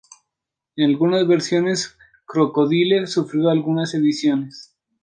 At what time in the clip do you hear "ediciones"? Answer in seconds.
3.93-4.73